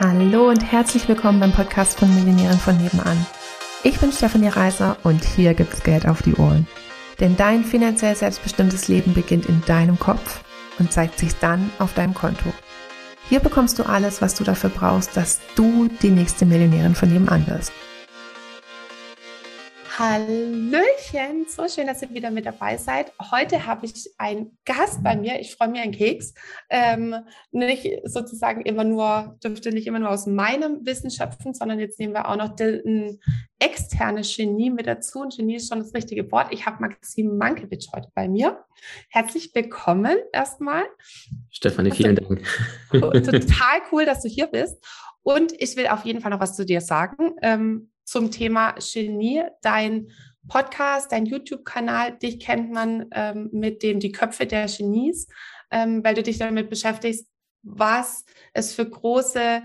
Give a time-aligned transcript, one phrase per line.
[0.00, 3.26] Hallo und herzlich willkommen beim Podcast von Millionären von nebenan.
[3.82, 6.68] Ich bin Stefanie Reiser und hier gibt's Geld auf die Ohren.
[7.18, 10.44] Denn dein finanziell selbstbestimmtes Leben beginnt in deinem Kopf
[10.78, 12.52] und zeigt sich dann auf deinem Konto.
[13.28, 17.48] Hier bekommst du alles, was du dafür brauchst, dass du die nächste Millionärin von nebenan
[17.48, 17.72] wirst.
[19.98, 23.12] Hallöchen, so schön, dass ihr wieder mit dabei seid.
[23.32, 25.40] Heute habe ich einen Gast bei mir.
[25.40, 26.34] Ich freue mich einen Keks.
[26.70, 27.16] Ähm,
[27.50, 32.14] nicht sozusagen immer nur, dürfte nicht immer nur aus meinem Wissen schöpfen, sondern jetzt nehmen
[32.14, 33.18] wir auch noch ein
[33.58, 35.18] externes Genie mit dazu.
[35.18, 36.52] Und Genie ist schon das richtige Wort.
[36.52, 38.64] Ich habe Maxim Mankiewicz heute bei mir.
[39.08, 40.84] Herzlich willkommen erstmal.
[41.50, 42.44] Stefanie, vielen Dank.
[42.92, 44.76] Total cool, dass du hier bist.
[45.24, 47.34] Und ich will auf jeden Fall noch was zu dir sagen.
[47.42, 49.42] Ähm, zum Thema Genie.
[49.60, 50.08] Dein
[50.48, 55.28] Podcast, dein YouTube-Kanal, dich kennt man ähm, mit dem Die Köpfe der Genies,
[55.70, 57.26] ähm, weil du dich damit beschäftigst,
[57.62, 59.62] was es für große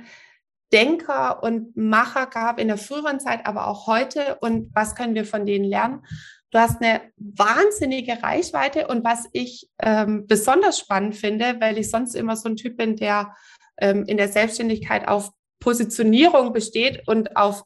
[0.73, 5.25] Denker und Macher gab in der früheren Zeit, aber auch heute und was können wir
[5.25, 6.03] von denen lernen.
[6.51, 12.13] Du hast eine wahnsinnige Reichweite und was ich ähm, besonders spannend finde, weil ich sonst
[12.13, 13.35] immer so ein Typ bin, der
[13.77, 15.31] ähm, in der Selbstständigkeit auf
[15.63, 17.63] Positionierung besteht und auf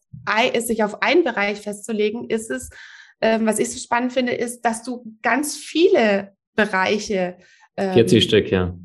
[0.60, 2.70] sich auf einen Bereich festzulegen, ist es,
[3.22, 7.38] ähm, was ich so spannend finde, ist, dass du ganz viele Bereiche
[7.76, 8.76] ähm, 40 Stück, ja.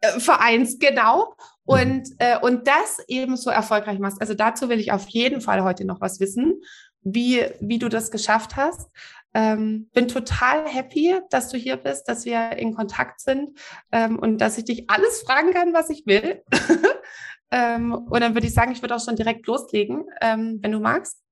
[0.00, 1.34] Äh, vereinst, genau.
[1.66, 1.74] Mhm.
[1.74, 4.20] Und, äh, und das eben so erfolgreich machst.
[4.20, 6.60] Also dazu will ich auf jeden Fall heute noch was wissen,
[7.02, 8.90] wie, wie du das geschafft hast.
[9.34, 13.50] Ähm, bin total happy, dass du hier bist, dass wir in Kontakt sind
[13.92, 16.42] ähm, und dass ich dich alles fragen kann, was ich will.
[17.50, 20.80] Ähm, und dann würde ich sagen, ich würde auch schon direkt loslegen, ähm, wenn du
[20.80, 21.22] magst.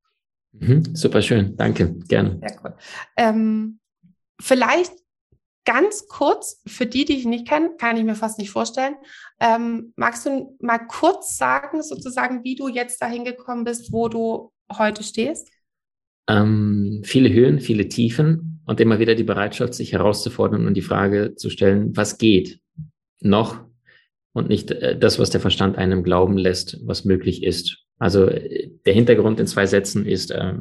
[0.53, 2.39] Mhm, super schön, danke, gerne.
[2.41, 2.75] Sehr cool.
[3.17, 3.81] Ähm,
[4.41, 4.93] vielleicht
[5.65, 8.95] ganz kurz, für die, die ich nicht kenne, kann ich mir fast nicht vorstellen.
[9.41, 14.53] Ähm, magst du mal kurz sagen, sozusagen, wie du jetzt dahin gekommen bist, wo du
[14.71, 15.51] heute stehst?
[16.29, 21.35] Ähm, viele Höhen, viele Tiefen und immer wieder die Bereitschaft, sich herauszufordern und die Frage
[21.35, 22.61] zu stellen, was geht
[23.21, 23.65] noch
[24.35, 27.79] und nicht äh, das, was der Verstand einem glauben lässt, was möglich ist.
[27.99, 30.55] Also äh, der Hintergrund in zwei Sätzen ist, äh,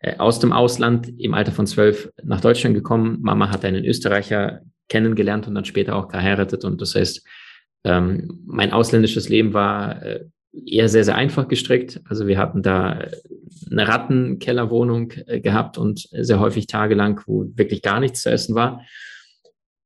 [0.00, 3.18] äh, aus dem Ausland im Alter von zwölf nach Deutschland gekommen.
[3.20, 6.64] Mama hat einen Österreicher kennengelernt und dann später auch geheiratet.
[6.64, 7.24] Und das heißt,
[7.84, 10.24] ähm, mein ausländisches Leben war äh,
[10.66, 12.00] eher sehr, sehr einfach gestrickt.
[12.08, 13.04] Also wir hatten da
[13.70, 18.82] eine Rattenkellerwohnung gehabt und sehr häufig tagelang, wo wirklich gar nichts zu essen war.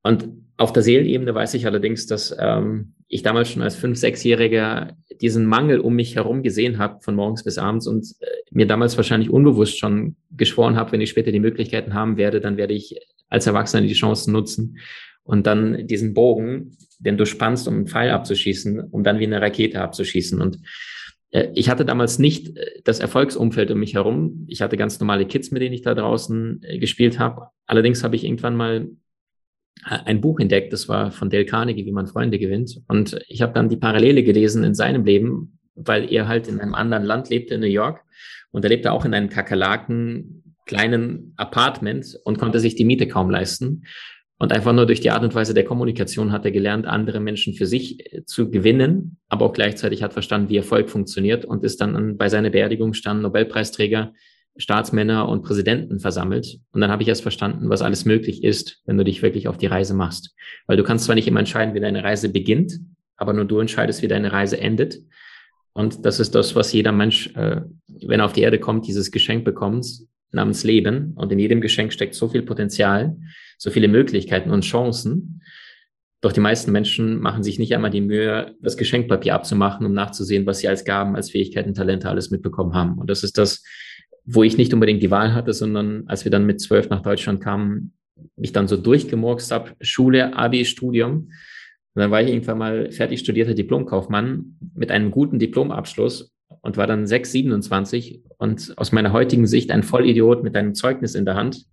[0.05, 4.97] Und auf der Seelenebene weiß ich allerdings, dass ähm, ich damals schon als fünf, sechsjähriger
[5.21, 8.97] diesen Mangel um mich herum gesehen habe, von morgens bis abends und äh, mir damals
[8.97, 12.99] wahrscheinlich unbewusst schon geschworen habe, wenn ich später die Möglichkeiten haben werde, dann werde ich
[13.29, 14.79] als Erwachsener die Chancen nutzen
[15.25, 19.41] und dann diesen Bogen, den du spannst, um einen Pfeil abzuschießen, um dann wie eine
[19.41, 20.41] Rakete abzuschießen.
[20.41, 20.59] Und
[21.31, 24.45] äh, ich hatte damals nicht äh, das Erfolgsumfeld um mich herum.
[24.49, 27.49] Ich hatte ganz normale Kids, mit denen ich da draußen äh, gespielt habe.
[27.67, 28.89] Allerdings habe ich irgendwann mal
[29.85, 32.81] ein Buch entdeckt, das war von Dale Carnegie, wie man Freunde gewinnt.
[32.89, 36.75] Und ich habe dann die Parallele gelesen in seinem Leben, weil er halt in einem
[36.75, 38.01] anderen Land lebte, in New York.
[38.51, 43.31] Und er lebte auch in einem Kakerlaken kleinen Apartment und konnte sich die Miete kaum
[43.31, 43.85] leisten.
[44.39, 47.55] Und einfach nur durch die Art und Weise der Kommunikation hat er gelernt, andere Menschen
[47.55, 51.81] für sich äh, zu gewinnen, aber auch gleichzeitig hat verstanden, wie Erfolg funktioniert und ist
[51.81, 54.13] dann bei seiner Beerdigung stand Nobelpreisträger
[54.57, 56.59] Staatsmänner und Präsidenten versammelt.
[56.73, 59.57] Und dann habe ich erst verstanden, was alles möglich ist, wenn du dich wirklich auf
[59.57, 60.35] die Reise machst.
[60.67, 62.79] Weil du kannst zwar nicht immer entscheiden, wie deine Reise beginnt,
[63.17, 64.99] aber nur du entscheidest, wie deine Reise endet.
[65.73, 69.11] Und das ist das, was jeder Mensch, äh, wenn er auf die Erde kommt, dieses
[69.11, 69.87] Geschenk bekommt,
[70.31, 71.13] namens Leben.
[71.15, 73.17] Und in jedem Geschenk steckt so viel Potenzial,
[73.59, 75.43] so viele Möglichkeiten und Chancen.
[76.21, 80.47] Doch die meisten Menschen machen sich nicht einmal die Mühe, das Geschenkpapier abzumachen, um nachzusehen,
[80.47, 82.99] was sie als Gaben, als Fähigkeiten, Talente alles mitbekommen haben.
[82.99, 83.65] Und das ist das,
[84.25, 87.41] wo ich nicht unbedingt die Wahl hatte, sondern als wir dann mit zwölf nach Deutschland
[87.41, 87.93] kamen,
[88.37, 91.31] mich dann so durchgemurkst habe, Schule, Abi, Studium.
[91.95, 96.87] Und dann war ich irgendwann mal fertig studierter Diplomkaufmann mit einem guten Diplomabschluss und war
[96.87, 101.35] dann 6, 27 und aus meiner heutigen Sicht ein Vollidiot mit einem Zeugnis in der
[101.35, 101.67] Hand.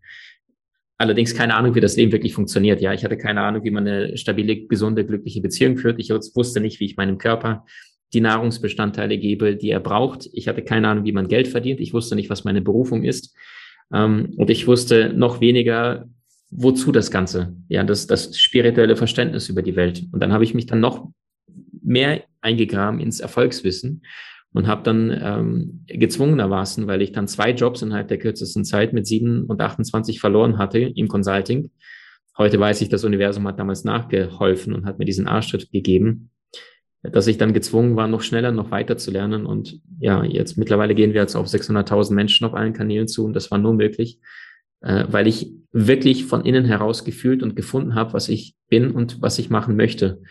[0.98, 2.82] Allerdings keine Ahnung, wie das Leben wirklich funktioniert.
[2.82, 6.00] Ja, ich hatte keine Ahnung, wie man eine stabile, gesunde, glückliche Beziehung führt.
[6.00, 7.66] Ich wusste nicht, wie ich meinem Körper
[8.14, 10.30] die Nahrungsbestandteile gebe, die er braucht.
[10.34, 11.80] Ich hatte keine Ahnung, wie man Geld verdient.
[11.80, 13.36] Ich wusste nicht, was meine Berufung ist.
[13.94, 16.08] Ähm, und ich wusste noch weniger,
[16.50, 17.56] wozu das Ganze.
[17.68, 20.04] Ja, das, das spirituelle Verständnis über die Welt.
[20.12, 21.10] Und dann habe ich mich dann noch
[21.82, 24.04] mehr eingegraben ins Erfolgswissen
[24.54, 29.06] und habe dann ähm, gezwungenermaßen, weil ich dann zwei Jobs innerhalb der kürzesten Zeit mit
[29.06, 31.70] sieben und 28 verloren hatte im Consulting.
[32.38, 36.32] Heute weiß ich, das Universum hat damals nachgeholfen und hat mir diesen Arschtritt gegeben
[37.02, 39.46] dass ich dann gezwungen war, noch schneller, noch weiter zu lernen.
[39.46, 43.34] Und ja, jetzt mittlerweile gehen wir jetzt auf 600.000 Menschen auf allen Kanälen zu und
[43.34, 44.20] das war nur möglich,
[44.82, 49.22] äh, weil ich wirklich von innen heraus gefühlt und gefunden habe, was ich bin und
[49.22, 50.22] was ich machen möchte.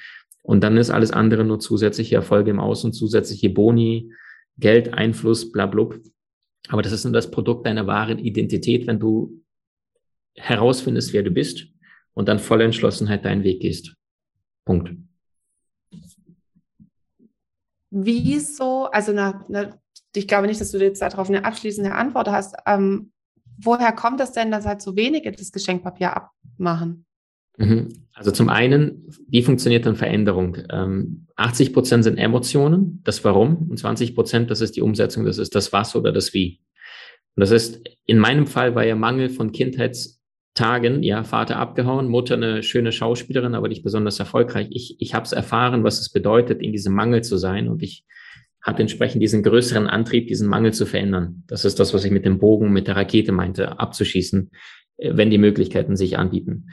[0.42, 4.12] Und dann ist alles andere nur zusätzliche Erfolge im Außen, zusätzliche Boni,
[4.58, 5.88] Geld, Einfluss, bla, bla.
[6.68, 9.42] Aber das ist nur das Produkt deiner wahren Identität, wenn du
[10.34, 11.66] herausfindest, wer du bist
[12.14, 13.94] und dann voller Entschlossenheit deinen Weg gehst.
[14.64, 15.07] Punkt.
[18.04, 19.78] Wieso, also na, na,
[20.14, 22.56] ich glaube nicht, dass du jetzt darauf eine abschließende Antwort hast.
[22.66, 23.12] Ähm,
[23.58, 27.06] woher kommt das denn, dass halt so wenige das Geschenkpapier abmachen?
[27.56, 27.88] Mhm.
[28.14, 30.56] Also zum einen, wie funktioniert dann Veränderung?
[31.36, 35.38] 80 ähm, Prozent sind Emotionen, das Warum, und 20 Prozent, das ist die Umsetzung, das
[35.38, 36.60] ist das Was oder das Wie.
[37.36, 39.52] Und das ist, in meinem Fall war ja Mangel von
[40.58, 44.68] Kindheitstagen, ja, Vater abgehauen, Mutter eine schöne Schauspielerin, aber nicht besonders erfolgreich.
[44.70, 48.04] Ich, ich habe es erfahren, was es bedeutet, in diesem Mangel zu sein und ich
[48.60, 51.44] hatte entsprechend diesen größeren Antrieb, diesen Mangel zu verändern.
[51.46, 54.50] Das ist das, was ich mit dem Bogen, mit der Rakete meinte, abzuschießen,
[54.96, 56.70] äh, wenn die Möglichkeiten sich anbieten.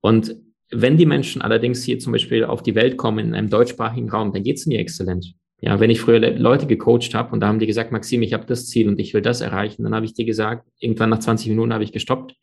[0.00, 0.36] Und
[0.70, 4.32] wenn die Menschen allerdings hier zum Beispiel auf die Welt kommen in einem deutschsprachigen Raum,
[4.32, 5.34] dann geht es mir exzellent.
[5.60, 8.44] Ja, wenn ich früher Leute gecoacht habe und da haben die gesagt, Maxim, ich habe
[8.44, 11.48] das Ziel und ich will das erreichen, dann habe ich dir gesagt, irgendwann nach 20
[11.48, 12.34] Minuten habe ich gestoppt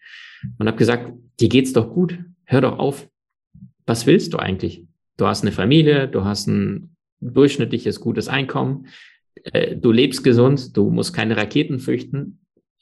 [0.58, 3.10] und habe gesagt, dir geht's doch gut, hör doch auf.
[3.86, 4.86] Was willst du eigentlich?
[5.18, 8.88] Du hast eine Familie, du hast ein durchschnittliches gutes Einkommen,
[9.44, 12.40] äh, du lebst gesund, du musst keine Raketen fürchten,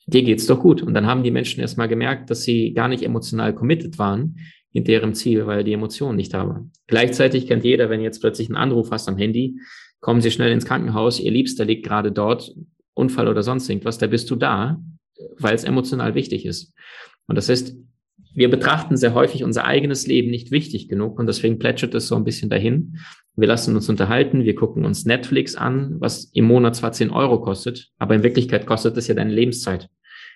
[0.07, 0.81] dir geht's doch gut.
[0.81, 4.37] Und dann haben die Menschen erstmal gemerkt, dass sie gar nicht emotional committed waren,
[4.71, 6.71] in deren Ziel, weil die Emotionen nicht da waren.
[6.87, 9.59] Gleichzeitig kennt jeder, wenn jetzt plötzlich einen Anruf hast am Handy,
[9.99, 12.53] kommen Sie schnell ins Krankenhaus, Ihr Liebster liegt gerade dort,
[12.93, 14.81] Unfall oder sonst irgendwas, da bist du da,
[15.37, 16.73] weil es emotional wichtig ist.
[17.29, 17.75] Und das heißt,
[18.33, 22.15] wir betrachten sehr häufig unser eigenes Leben nicht wichtig genug und deswegen plätschert es so
[22.15, 22.97] ein bisschen dahin.
[23.35, 27.41] Wir lassen uns unterhalten, wir gucken uns Netflix an, was im Monat zwar 10 Euro
[27.41, 29.89] kostet, aber in Wirklichkeit kostet es ja deine Lebenszeit.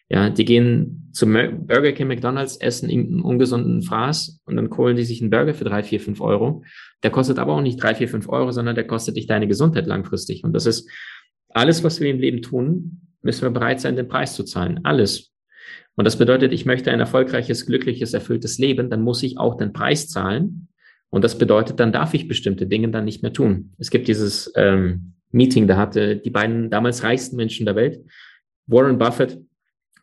[0.10, 5.06] Ja, die gehen zum Burger King, McDonalds, essen irgendeinen ungesunden Fraß und dann holen die
[5.06, 6.64] sich einen Burger für drei, vier, fünf Euro.
[7.04, 9.88] Der kostet aber auch nicht drei, vier, fünf Euro, sondern der kostet dich deine Gesundheit
[9.88, 10.44] langfristig.
[10.44, 10.90] Und das ist
[11.50, 14.82] alles, was wir im Leben tun, müssen wir bereit sein, den Preis zu zahlen.
[14.84, 15.33] Alles.
[15.96, 19.74] Und das bedeutet, ich möchte ein erfolgreiches, glückliches, erfülltes Leben, dann muss ich auch den
[19.74, 20.68] Preis zahlen.
[21.10, 23.74] Und das bedeutet, dann darf ich bestimmte Dinge dann nicht mehr tun.
[23.78, 28.04] Es gibt dieses ähm, Meeting, da hatte die beiden damals reichsten Menschen der Welt,
[28.66, 29.40] Warren Buffett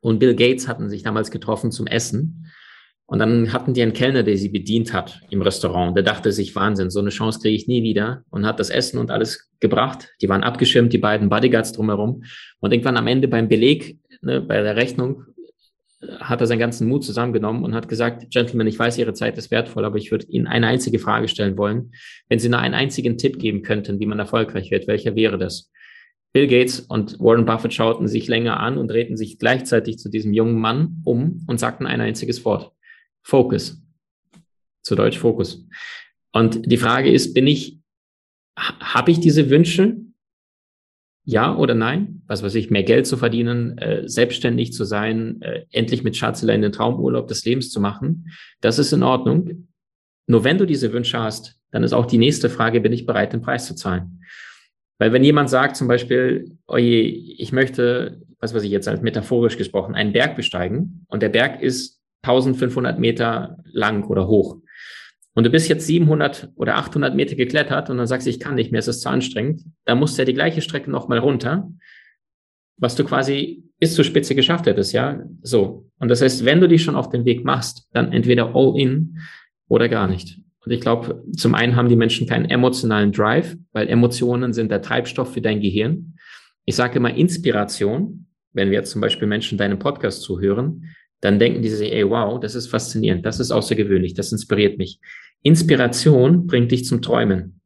[0.01, 2.47] und Bill Gates hatten sich damals getroffen zum Essen.
[3.07, 5.97] Und dann hatten die einen Kellner, der sie bedient hat im Restaurant.
[5.97, 8.23] Der dachte sich, Wahnsinn, so eine Chance kriege ich nie wieder.
[8.31, 10.11] Und hat das Essen und alles gebracht.
[10.23, 12.23] Die waren abgeschirmt, die beiden Bodyguards drumherum.
[12.61, 15.25] Und irgendwann am Ende beim Beleg, ne, bei der Rechnung,
[16.19, 19.51] hat er seinen ganzen Mut zusammengenommen und hat gesagt, Gentlemen, ich weiß, Ihre Zeit ist
[19.51, 21.93] wertvoll, aber ich würde Ihnen eine einzige Frage stellen wollen.
[22.29, 25.71] Wenn Sie nur einen einzigen Tipp geben könnten, wie man erfolgreich wird, welcher wäre das?
[26.33, 30.33] Bill Gates und Warren Buffett schauten sich länger an und drehten sich gleichzeitig zu diesem
[30.33, 32.73] jungen Mann um und sagten ein einziges Wort.
[33.23, 33.83] Focus.
[34.83, 35.67] Zu Deutsch Fokus.
[36.33, 37.81] Und die Frage ist, bin ich,
[38.57, 39.97] habe ich diese Wünsche?
[41.31, 42.23] Ja oder nein?
[42.27, 46.61] Was weiß ich, mehr Geld zu verdienen, äh, selbstständig zu sein, äh, endlich mit Schatzelein
[46.61, 48.33] den Traumurlaub des Lebens zu machen.
[48.61, 49.69] Das ist in Ordnung.
[50.27, 53.33] Nur wenn du diese Wünsche hast, dann ist auch die nächste Frage, bin ich bereit,
[53.33, 54.25] den Preis zu zahlen?
[54.99, 59.57] Weil wenn jemand sagt zum Beispiel, oje, ich möchte, was weiß ich jetzt als metaphorisch
[59.57, 64.60] gesprochen, einen Berg besteigen und der Berg ist 1500 Meter lang oder hoch.
[65.41, 68.57] Und du bist jetzt 700 oder 800 Meter geklettert und dann sagst du, ich kann
[68.57, 69.63] nicht mehr, es ist zu anstrengend.
[69.87, 71.67] Dann musst du ja die gleiche Strecke nochmal runter,
[72.77, 75.23] was du quasi bis zur Spitze geschafft hättest, ja?
[75.41, 75.89] So.
[75.99, 79.17] Und das heißt, wenn du dich schon auf den Weg machst, dann entweder all in
[79.67, 80.39] oder gar nicht.
[80.63, 84.83] Und ich glaube, zum einen haben die Menschen keinen emotionalen Drive, weil Emotionen sind der
[84.83, 86.19] Treibstoff für dein Gehirn.
[86.67, 88.27] Ich sage immer Inspiration.
[88.53, 90.85] Wenn wir jetzt zum Beispiel Menschen deinem Podcast zuhören,
[91.21, 94.99] dann denken die sich, ey, wow, das ist faszinierend, das ist außergewöhnlich, das inspiriert mich.
[95.43, 97.61] Inspiration bringt dich zum Träumen.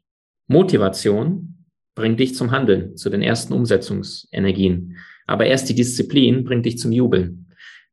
[0.47, 4.97] Motivation bringt dich zum Handeln, zu den ersten Umsetzungsenergien.
[5.26, 7.47] Aber erst die Disziplin bringt dich zum Jubeln.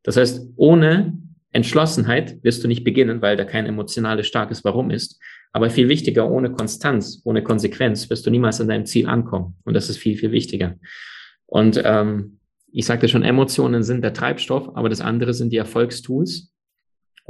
[0.03, 1.17] Das heißt, ohne
[1.51, 5.19] Entschlossenheit wirst du nicht beginnen, weil da kein emotionales starkes Warum ist.
[5.51, 9.55] Aber viel wichtiger, ohne Konstanz, ohne Konsequenz wirst du niemals an deinem Ziel ankommen.
[9.63, 10.77] Und das ist viel, viel wichtiger.
[11.45, 12.39] Und ähm,
[12.71, 16.51] ich sagte schon, Emotionen sind der Treibstoff, aber das andere sind die Erfolgstools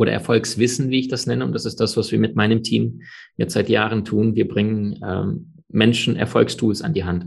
[0.02, 1.46] oder Erfolgswissen, wie ich das nenne.
[1.46, 3.02] Und das ist das, was wir mit meinem Team
[3.38, 4.36] jetzt seit Jahren tun.
[4.36, 7.26] Wir bringen ähm, Menschen Erfolgstools an die Hand.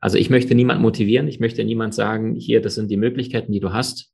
[0.00, 3.60] Also ich möchte niemand motivieren, ich möchte niemand sagen, hier, das sind die Möglichkeiten, die
[3.60, 4.12] du hast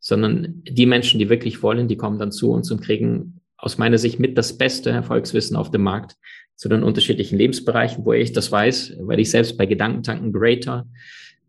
[0.00, 3.98] sondern die Menschen, die wirklich wollen, die kommen dann zu uns und kriegen aus meiner
[3.98, 6.16] Sicht mit das beste Erfolgswissen auf dem Markt,
[6.56, 10.86] zu den unterschiedlichen Lebensbereichen, wo ich das weiß, weil ich selbst bei Gedankentanken Greater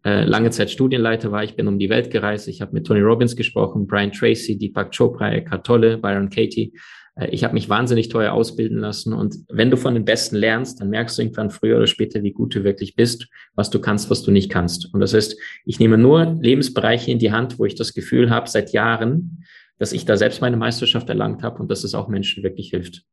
[0.03, 1.43] äh, lange Zeit Studienleiter war.
[1.43, 2.48] Ich bin um die Welt gereist.
[2.48, 6.74] Ich habe mit Tony Robbins gesprochen, Brian Tracy, Deepak Chopra, Eckhart Tolle, Byron Katie.
[7.15, 9.13] Äh, ich habe mich wahnsinnig teuer ausbilden lassen.
[9.13, 12.31] Und wenn du von den Besten lernst, dann merkst du irgendwann früher oder später, wie
[12.31, 14.93] gut du wirklich bist, was du kannst, was du nicht kannst.
[14.93, 18.50] Und das heißt, ich nehme nur Lebensbereiche in die Hand, wo ich das Gefühl habe,
[18.50, 19.43] seit Jahren,
[19.77, 23.03] dass ich da selbst meine Meisterschaft erlangt habe und dass es auch Menschen wirklich hilft.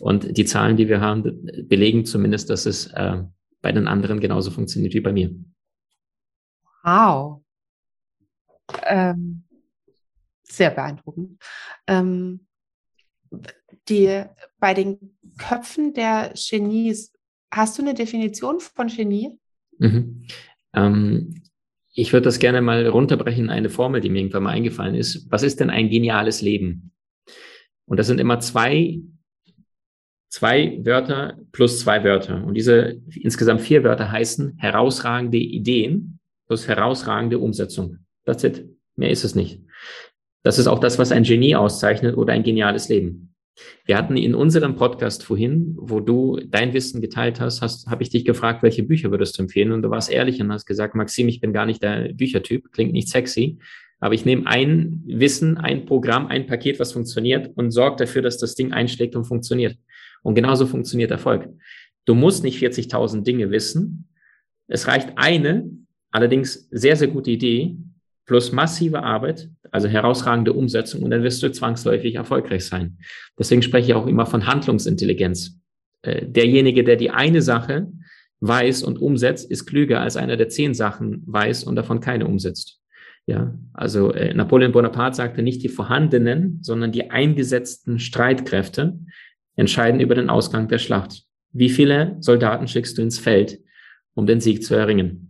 [0.00, 3.22] Und die Zahlen, die wir haben, belegen zumindest, dass es äh,
[3.62, 5.30] bei den anderen genauso funktioniert wie bei mir.
[6.88, 7.42] Wow.
[8.86, 9.44] Ähm,
[10.42, 11.38] sehr beeindruckend.
[11.86, 12.46] Ähm,
[13.88, 14.24] die,
[14.58, 17.12] bei den Köpfen der Genies,
[17.52, 19.38] hast du eine Definition von Genie?
[19.78, 20.24] Mhm.
[20.74, 21.42] Ähm,
[21.92, 25.30] ich würde das gerne mal runterbrechen in eine Formel, die mir irgendwann mal eingefallen ist.
[25.30, 26.92] Was ist denn ein geniales Leben?
[27.86, 28.98] Und das sind immer zwei,
[30.30, 32.44] zwei Wörter plus zwei Wörter.
[32.44, 36.17] Und diese insgesamt vier Wörter heißen herausragende Ideen
[36.48, 37.98] plus herausragende Umsetzung.
[38.24, 38.64] Das ist
[38.98, 39.60] Mehr ist es nicht.
[40.42, 43.34] Das ist auch das, was ein Genie auszeichnet oder ein geniales Leben.
[43.84, 48.10] Wir hatten in unserem Podcast vorhin, wo du dein Wissen geteilt hast, hast habe ich
[48.10, 49.72] dich gefragt, welche Bücher würdest du empfehlen?
[49.72, 52.92] Und du warst ehrlich und hast gesagt, Maxim, ich bin gar nicht der Büchertyp, klingt
[52.92, 53.58] nicht sexy,
[54.00, 58.38] aber ich nehme ein Wissen, ein Programm, ein Paket, was funktioniert und sorge dafür, dass
[58.38, 59.76] das Ding einschlägt und funktioniert.
[60.22, 61.48] Und genauso funktioniert Erfolg.
[62.04, 64.08] Du musst nicht 40.000 Dinge wissen.
[64.68, 65.68] Es reicht eine,
[66.18, 67.76] allerdings sehr, sehr gute Idee,
[68.26, 72.98] plus massive Arbeit, also herausragende Umsetzung und dann wirst du zwangsläufig erfolgreich sein.
[73.38, 75.60] Deswegen spreche ich auch immer von Handlungsintelligenz.
[76.02, 77.86] Äh, derjenige, der die eine Sache
[78.40, 82.80] weiß und umsetzt, ist klüger als einer, der zehn Sachen weiß und davon keine umsetzt.
[83.26, 88.98] Ja, also äh, Napoleon Bonaparte sagte nicht die vorhandenen, sondern die eingesetzten Streitkräfte
[89.54, 91.22] entscheiden über den Ausgang der Schlacht.
[91.52, 93.60] Wie viele Soldaten schickst du ins Feld,
[94.14, 95.27] um den Sieg zu erringen?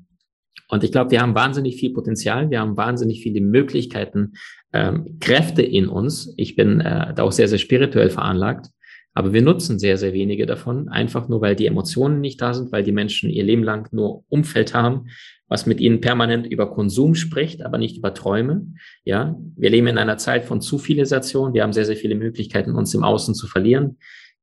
[0.69, 4.35] Und ich glaube, wir haben wahnsinnig viel Potenzial, wir haben wahnsinnig viele Möglichkeiten,
[4.73, 6.35] ähm, Kräfte in uns.
[6.37, 8.67] Ich bin äh, da auch sehr, sehr spirituell veranlagt,
[9.15, 12.71] aber wir nutzen sehr, sehr wenige davon, einfach nur weil die Emotionen nicht da sind,
[12.71, 15.07] weil die Menschen ihr Leben lang nur Umfeld haben,
[15.49, 18.67] was mit ihnen permanent über Konsum spricht, aber nicht über Träume.
[19.05, 21.55] Ja, wir leben in einer Zeit von Zivilisation.
[21.55, 23.97] Wir haben sehr, sehr viele Möglichkeiten, uns im Außen zu verlieren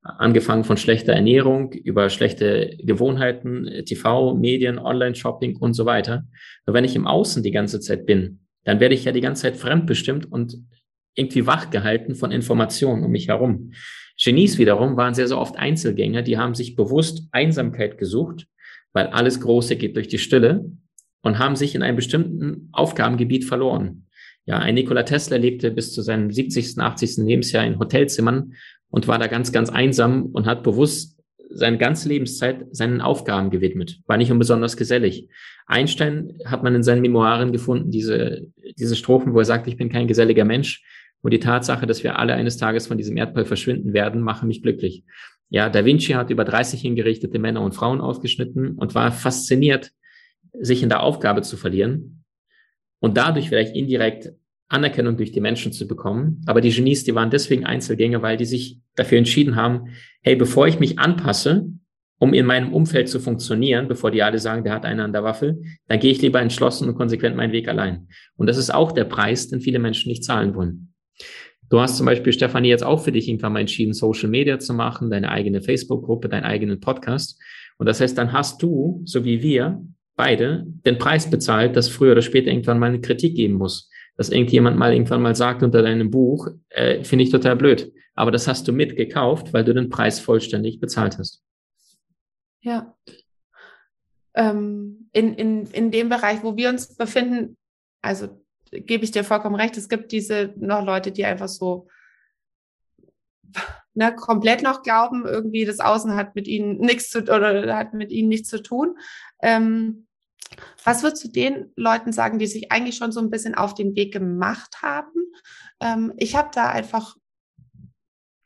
[0.06, 6.26] angefangen von schlechter Ernährung über schlechte Gewohnheiten, TV, Medien, Online-Shopping und so weiter.
[6.66, 9.44] Nur wenn ich im Außen die ganze Zeit bin, dann werde ich ja die ganze
[9.44, 10.58] Zeit fremdbestimmt und
[11.16, 13.72] irgendwie wachgehalten von Informationen um mich herum.
[14.22, 18.48] Genies wiederum waren sehr, sehr oft Einzelgänger, die haben sich bewusst Einsamkeit gesucht,
[18.94, 20.72] weil alles Große geht durch die Stille
[21.22, 24.06] und haben sich in einem bestimmten Aufgabengebiet verloren.
[24.46, 27.18] Ja, ein Nikola Tesla lebte bis zu seinem 70., 80.
[27.26, 28.54] Lebensjahr in Hotelzimmern
[28.90, 31.18] und war da ganz, ganz einsam und hat bewusst
[31.50, 35.30] seine ganze Lebenszeit seinen Aufgaben gewidmet, war nicht besonders gesellig.
[35.68, 39.90] Einstein hat man in seinen Memoiren gefunden, diese, diese Strophen, wo er sagt, ich bin
[39.90, 40.84] kein geselliger Mensch.
[41.22, 44.62] Und die Tatsache, dass wir alle eines Tages von diesem Erdball verschwinden werden, mache mich
[44.62, 45.04] glücklich.
[45.50, 49.92] Ja, Da Vinci hat über 30 hingerichtete Männer und Frauen aufgeschnitten und war fasziniert,
[50.60, 52.24] sich in der Aufgabe zu verlieren
[53.00, 54.34] und dadurch vielleicht indirekt
[54.68, 56.42] Anerkennung durch die Menschen zu bekommen.
[56.46, 59.90] Aber die Genies, die waren deswegen Einzelgänger, weil die sich dafür entschieden haben,
[60.22, 61.68] hey, bevor ich mich anpasse,
[62.18, 65.24] um in meinem Umfeld zu funktionieren, bevor die alle sagen, der hat eine an der
[65.24, 65.58] Waffe,
[65.88, 68.08] dann gehe ich lieber entschlossen und konsequent meinen Weg allein.
[68.38, 70.94] Und das ist auch der Preis, den viele Menschen nicht zahlen wollen.
[71.70, 74.74] Du hast zum Beispiel, Stefanie, jetzt auch für dich irgendwann mal entschieden, Social Media zu
[74.74, 77.40] machen, deine eigene Facebook-Gruppe, deinen eigenen Podcast.
[77.78, 79.84] Und das heißt, dann hast du, so wie wir,
[80.16, 84.30] beide, den Preis bezahlt, dass früher oder später irgendwann mal eine Kritik geben muss dass
[84.30, 87.92] irgendjemand mal irgendwann mal sagt unter deinem Buch, äh, finde ich total blöd.
[88.16, 91.44] Aber das hast du mitgekauft, weil du den Preis vollständig bezahlt hast.
[92.62, 92.96] Ja.
[94.34, 97.58] Ähm, in, in, in dem Bereich, wo wir uns befinden,
[98.02, 98.42] also
[98.72, 101.88] gebe ich dir vollkommen recht, es gibt diese noch Leute, die einfach so
[103.94, 108.12] ne, komplett noch glauben, irgendwie das Außen hat mit ihnen nichts zu oder hat mit
[108.12, 108.98] ihnen nichts zu tun.
[109.42, 110.05] Ähm,
[110.84, 113.96] was würdest du den Leuten sagen, die sich eigentlich schon so ein bisschen auf den
[113.96, 115.32] Weg gemacht haben?
[115.80, 117.16] Ähm, ich habe da einfach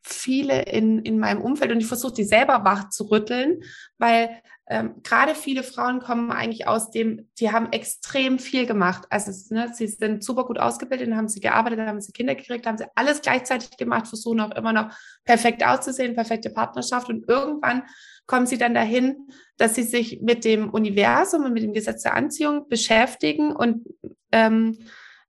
[0.02, 3.64] viele in, in meinem Umfeld und ich versuche die selber wach zu rütteln,
[3.98, 9.06] weil ähm, gerade viele Frauen kommen eigentlich aus dem, die haben extrem viel gemacht.
[9.10, 12.78] Also ne, sie sind super gut ausgebildet, haben sie gearbeitet, haben sie Kinder gekriegt, haben
[12.78, 17.84] sie alles gleichzeitig gemacht, versuchen auch immer noch perfekt auszusehen, perfekte Partnerschaft und irgendwann
[18.30, 22.14] kommen sie dann dahin, dass sie sich mit dem Universum und mit dem Gesetz der
[22.14, 23.88] Anziehung beschäftigen und
[24.32, 24.78] ähm,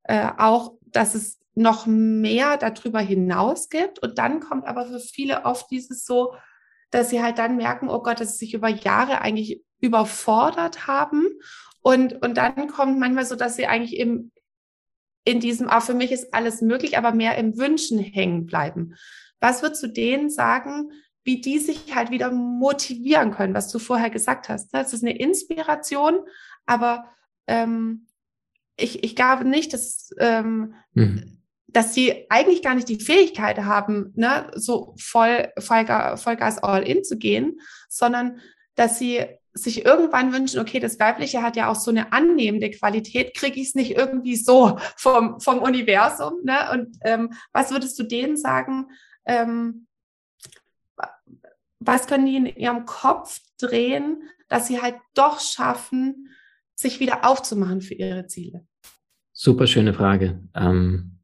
[0.03, 4.01] äh, auch, dass es noch mehr darüber hinaus gibt.
[4.01, 6.35] Und dann kommt aber für viele oft dieses so,
[6.91, 11.27] dass sie halt dann merken, oh Gott, dass sie sich über Jahre eigentlich überfordert haben.
[11.81, 14.31] Und, und dann kommt manchmal so, dass sie eigentlich im,
[15.25, 18.95] in diesem, ah, für mich ist alles möglich, aber mehr im Wünschen hängen bleiben.
[19.41, 20.91] Was würdest du denen sagen,
[21.25, 24.73] wie die sich halt wieder motivieren können, was du vorher gesagt hast?
[24.73, 26.21] Das ist eine Inspiration,
[26.67, 27.05] aber
[27.47, 28.07] ähm,
[28.77, 31.43] ich, ich glaube nicht, dass, ähm, mhm.
[31.67, 37.05] dass sie eigentlich gar nicht die Fähigkeit haben, ne, so voll, Vollgas, Vollgas all in
[37.05, 38.41] zu gehen, sondern
[38.75, 43.37] dass sie sich irgendwann wünschen, okay, das Weibliche hat ja auch so eine annehmende Qualität,
[43.37, 46.35] kriege ich es nicht irgendwie so vom, vom Universum.
[46.45, 46.57] Ne?
[46.73, 48.87] Und ähm, was würdest du denen sagen?
[49.27, 49.87] Ähm,
[51.81, 56.29] was können die in ihrem Kopf drehen, dass sie halt doch schaffen,
[56.75, 58.67] sich wieder aufzumachen für ihre Ziele?
[59.33, 60.43] Super schöne Frage.
[60.55, 61.19] Ähm,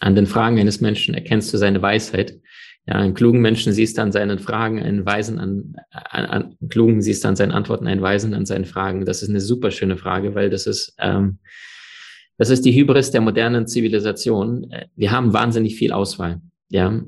[0.00, 2.40] an den Fragen eines Menschen erkennst du seine Weisheit.
[2.86, 7.02] Ja, einen klugen Menschen siehst du an seinen Fragen, einen Weisen an, an, an klugen
[7.02, 9.04] siehst du an seinen Antworten, einen Weisen an seinen Fragen.
[9.04, 11.38] Das ist eine super schöne Frage, weil das ist, ähm,
[12.38, 14.72] das ist die Hybris der modernen Zivilisation.
[14.96, 16.40] Wir haben wahnsinnig viel Auswahl.
[16.70, 17.02] Ja,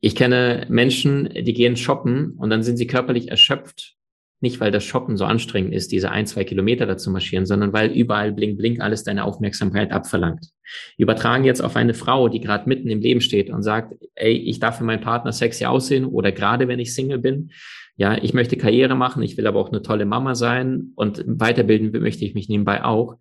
[0.00, 3.94] ich kenne Menschen, die gehen shoppen und dann sind sie körperlich erschöpft.
[4.40, 7.90] Nicht, weil das Shoppen so anstrengend ist, diese ein, zwei Kilometer dazu marschieren, sondern weil
[7.90, 10.50] überall blink, blink alles deine Aufmerksamkeit abverlangt.
[10.98, 14.60] Übertragen jetzt auf eine Frau, die gerade mitten im Leben steht und sagt, ey, ich
[14.60, 17.50] darf für meinen Partner sexy aussehen oder gerade wenn ich Single bin,
[17.96, 21.98] ja, ich möchte Karriere machen, ich will aber auch eine tolle Mama sein und weiterbilden
[22.02, 23.16] möchte ich mich nebenbei auch.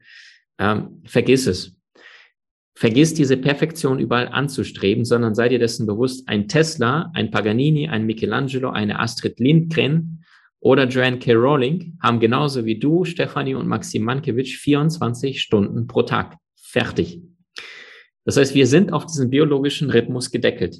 [0.59, 1.75] Ähm, vergiss es.
[2.77, 8.05] Vergiss diese Perfektion überall anzustreben, sondern sei dir dessen bewusst, ein Tesla, ein Paganini, ein
[8.05, 10.25] Michelangelo, eine Astrid Lindgren
[10.59, 11.33] oder Joanne K.
[11.33, 16.35] Rowling haben genauso wie du, Stefanie und Maxim Mankiewicz 24 Stunden pro Tag.
[16.57, 17.21] Fertig.
[18.25, 20.79] Das heißt, wir sind auf diesen biologischen Rhythmus gedeckelt.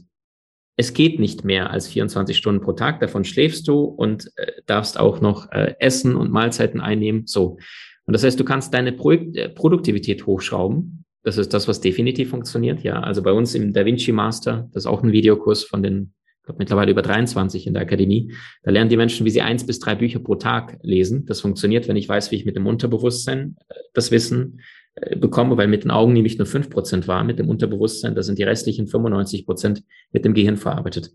[0.75, 2.99] Es geht nicht mehr als 24 Stunden pro Tag.
[2.99, 7.25] Davon schläfst du und äh, darfst auch noch äh, essen und Mahlzeiten einnehmen.
[7.25, 7.57] So.
[8.05, 12.29] Und das heißt, du kannst deine Pro äh, Produktivität hochschrauben das ist das, was definitiv
[12.29, 12.83] funktioniert.
[12.83, 16.13] Ja, also bei uns im Da Vinci Master, das ist auch ein Videokurs von den,
[16.37, 18.31] ich glaube mittlerweile über 23 in der Akademie.
[18.61, 21.25] Da lernen die Menschen, wie sie eins bis drei Bücher pro Tag lesen.
[21.25, 24.61] Das funktioniert, wenn ich weiß, wie ich mit dem Unterbewusstsein äh, das Wissen
[24.93, 28.21] äh, bekomme, weil mit den Augen nämlich nur fünf Prozent war, mit dem Unterbewusstsein, da
[28.21, 31.09] sind die restlichen 95 Prozent mit dem Gehirn verarbeitet.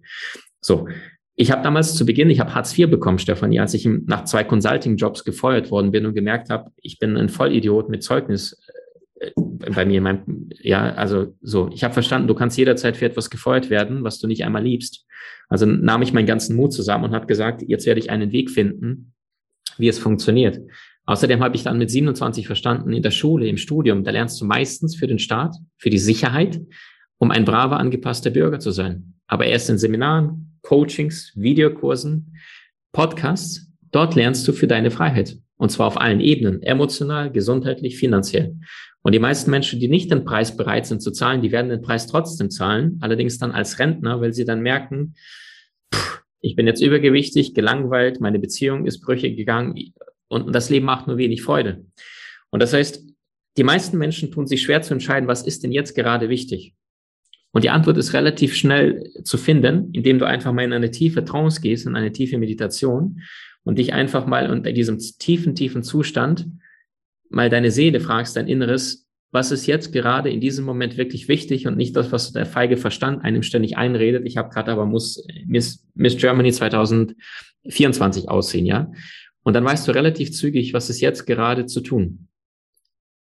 [0.61, 0.89] So.
[1.37, 4.43] Ich habe damals zu Beginn, ich habe Hartz IV bekommen, Stefanie, als ich nach zwei
[4.45, 8.73] Consulting-Jobs gefeuert worden bin und gemerkt habe, ich bin ein Vollidiot mit Zeugnis äh,
[9.37, 13.71] bei mir, mein, ja, also so, ich habe verstanden, du kannst jederzeit für etwas gefeuert
[13.71, 15.05] werden, was du nicht einmal liebst.
[15.49, 18.51] Also nahm ich meinen ganzen Mut zusammen und habe gesagt, jetzt werde ich einen Weg
[18.51, 19.13] finden,
[19.77, 20.61] wie es funktioniert.
[21.07, 24.45] Außerdem habe ich dann mit 27 verstanden, in der Schule, im Studium, da lernst du
[24.45, 26.61] meistens für den Staat, für die Sicherheit,
[27.19, 29.15] um ein braver, angepasster Bürger zu sein.
[29.27, 32.37] Aber erst in Seminaren, Coachings, Videokursen,
[32.93, 35.37] Podcasts, dort lernst du für deine Freiheit.
[35.57, 38.57] Und zwar auf allen Ebenen, emotional, gesundheitlich, finanziell.
[39.03, 41.81] Und die meisten Menschen, die nicht den Preis bereit sind zu zahlen, die werden den
[41.81, 45.15] Preis trotzdem zahlen, allerdings dann als Rentner, weil sie dann merken,
[45.95, 49.93] pff, ich bin jetzt übergewichtig, gelangweilt, meine Beziehung ist brüchig gegangen
[50.29, 51.85] und das Leben macht nur wenig Freude.
[52.51, 53.05] Und das heißt,
[53.57, 56.75] die meisten Menschen tun sich schwer zu entscheiden, was ist denn jetzt gerade wichtig?
[57.53, 61.25] Und die Antwort ist relativ schnell zu finden, indem du einfach mal in eine tiefe
[61.25, 63.23] Trance gehst, in eine tiefe Meditation
[63.65, 66.47] und dich einfach mal unter diesem tiefen, tiefen Zustand
[67.31, 71.67] mal deine Seele fragst, dein Inneres, was ist jetzt gerade in diesem Moment wirklich wichtig
[71.67, 74.27] und nicht das, was der feige Verstand einem ständig einredet.
[74.27, 78.91] Ich habe gerade aber muss Miss, Miss Germany 2024 aussehen, ja.
[79.43, 82.29] Und dann weißt du relativ zügig, was ist jetzt gerade zu tun.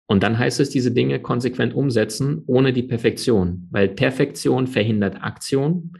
[0.06, 5.98] Und dann heißt es, diese Dinge konsequent umsetzen, ohne die Perfektion, weil Perfektion verhindert Aktion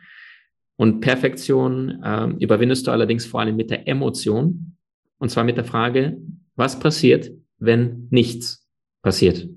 [0.77, 4.77] und Perfektion äh, überwindest du allerdings vor allem mit der Emotion
[5.19, 6.19] und zwar mit der Frage,
[6.55, 8.67] was passiert, wenn nichts
[9.03, 9.49] passiert.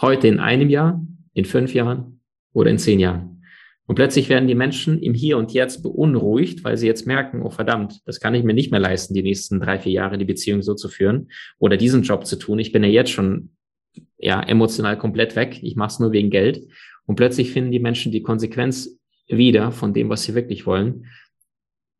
[0.00, 2.20] Heute in einem Jahr, in fünf Jahren
[2.52, 3.42] oder in zehn Jahren.
[3.86, 7.50] Und plötzlich werden die Menschen im Hier und Jetzt beunruhigt, weil sie jetzt merken, oh
[7.50, 10.62] verdammt, das kann ich mir nicht mehr leisten, die nächsten drei, vier Jahre die Beziehung
[10.62, 12.58] so zu führen oder diesen Job zu tun.
[12.58, 13.50] Ich bin ja jetzt schon
[14.18, 15.60] ja emotional komplett weg.
[15.62, 16.66] Ich mache es nur wegen Geld.
[17.06, 21.06] Und plötzlich finden die Menschen die Konsequenz wieder von dem, was sie wirklich wollen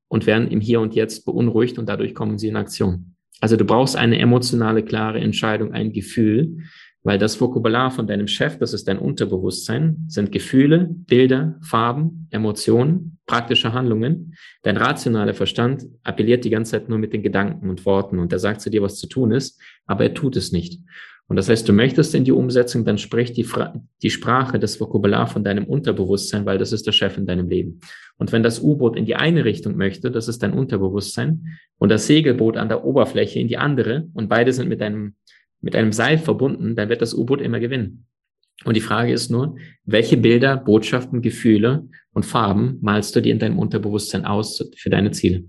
[0.08, 3.14] und werden im Hier und Jetzt beunruhigt und dadurch kommen sie in Aktion.
[3.40, 6.58] Also du brauchst eine emotionale, klare Entscheidung, ein Gefühl,
[7.04, 13.18] weil das Vokabular von deinem Chef, das ist dein Unterbewusstsein, sind Gefühle, Bilder, Farben, Emotionen,
[13.26, 14.34] praktische Handlungen.
[14.62, 18.38] Dein rationaler Verstand appelliert die ganze Zeit nur mit den Gedanken und Worten und er
[18.40, 20.80] sagt zu dir, was zu tun ist, aber er tut es nicht.
[21.28, 24.80] Und das heißt, du möchtest in die Umsetzung, dann sprich die, Fra die Sprache, das
[24.80, 27.80] Vokabular von deinem Unterbewusstsein, weil das ist der Chef in deinem Leben.
[28.16, 32.06] Und wenn das U-Boot in die eine Richtung möchte, das ist dein Unterbewusstsein, und das
[32.06, 35.16] Segelboot an der Oberfläche in die andere, und beide sind mit einem,
[35.60, 38.06] mit einem Seil verbunden, dann wird das U-Boot immer gewinnen.
[38.64, 43.38] Und die Frage ist nur, welche Bilder, Botschaften, Gefühle und Farben malst du dir in
[43.38, 45.44] deinem Unterbewusstsein aus für deine Ziele?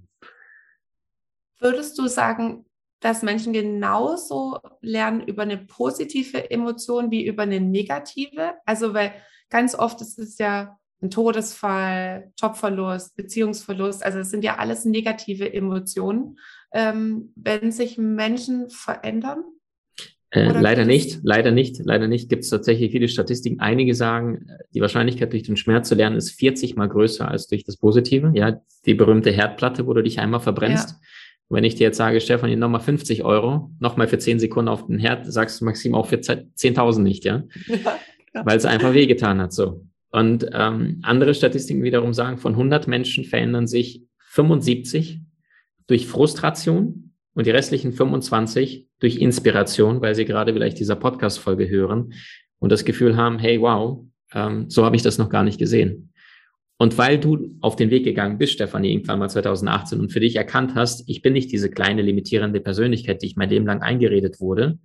[1.60, 2.66] Würdest du sagen,
[3.00, 8.54] dass Menschen genauso lernen über eine positive Emotion wie über eine negative?
[8.66, 9.14] Also, weil
[9.50, 15.52] ganz oft ist es ja ein Todesfall, Jobverlust, Beziehungsverlust, also es sind ja alles negative
[15.54, 16.38] Emotionen.
[16.74, 19.44] Ähm, wenn sich Menschen verändern?
[20.32, 22.30] Äh, leider nicht, leider nicht, leider nicht.
[22.30, 23.60] Gibt es tatsächlich viele Statistiken.
[23.60, 27.64] Einige sagen, die Wahrscheinlichkeit durch den Schmerz zu lernen ist 40 mal größer als durch
[27.64, 28.32] das Positive.
[28.36, 30.92] Ja, die berühmte Herdplatte, wo du dich einmal verbrennst.
[30.92, 30.98] Ja.
[31.50, 34.86] Wenn ich dir jetzt sage, Stefan, hier nochmal 50 Euro, nochmal für 10 Sekunden auf
[34.86, 37.44] den Herd, sagst du Maxim auch für 10.000 nicht, ja?
[38.34, 39.86] ja Weil es einfach wehgetan hat, so.
[40.12, 45.22] Und ähm, andere Statistiken wiederum sagen, von 100 Menschen verändern sich 75
[45.88, 52.14] durch Frustration und die restlichen 25 durch Inspiration, weil sie gerade vielleicht dieser Podcast-Folge hören
[52.60, 56.09] und das Gefühl haben, hey, wow, ähm, so habe ich das noch gar nicht gesehen.
[56.82, 60.38] Und weil du auf den Weg gegangen bist, Stefanie, irgendwann mal 2018 und für dich
[60.38, 64.40] erkannt hast, ich bin nicht diese kleine limitierende Persönlichkeit, die ich mein Leben lang eingeredet
[64.40, 64.80] wurde,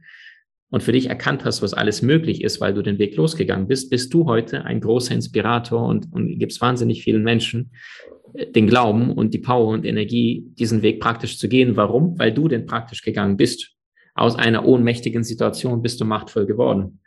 [0.71, 3.91] und für dich erkannt hast, was alles möglich ist, weil du den Weg losgegangen bist,
[3.91, 7.71] bist du heute ein großer Inspirator und, und gibst wahnsinnig vielen Menschen
[8.35, 11.77] den Glauben und die Power und Energie, diesen Weg praktisch zu gehen.
[11.77, 12.19] Warum?
[12.19, 13.71] Weil du den praktisch gegangen bist.
[14.15, 16.99] Aus einer ohnmächtigen Situation bist du machtvoll geworden.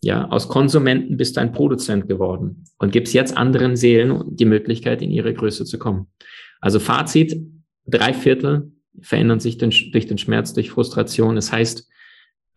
[0.00, 5.02] Ja, aus Konsumenten bist du ein Produzent geworden und gibst jetzt anderen Seelen die Möglichkeit,
[5.02, 6.06] in ihre Größe zu kommen.
[6.60, 7.40] Also Fazit,
[7.86, 11.34] drei Viertel verändern sich durch den Schmerz, durch Frustration.
[11.34, 11.88] Das heißt,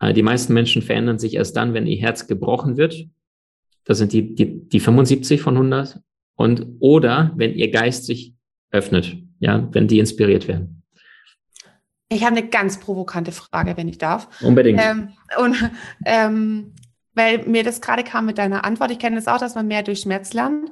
[0.00, 3.06] äh, die meisten Menschen verändern sich erst dann, wenn ihr Herz gebrochen wird.
[3.84, 6.00] Das sind die, die, die 75 von 100
[6.36, 8.34] und oder wenn ihr Geist sich
[8.70, 10.82] öffnet, ja, wenn die inspiriert werden.
[12.08, 14.28] Ich habe eine ganz provokante Frage, wenn ich darf.
[14.42, 14.80] Unbedingt.
[14.82, 15.70] Ähm, und
[16.04, 16.74] ähm,
[17.14, 19.82] weil mir das gerade kam mit deiner Antwort, ich kenne das auch, dass man mehr
[19.82, 20.70] durch Schmerz lernt.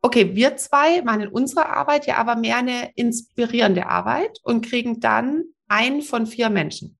[0.00, 5.00] Okay, wir zwei machen in unserer Arbeit ja aber mehr eine inspirierende Arbeit und kriegen
[5.00, 6.96] dann einen von vier Menschen.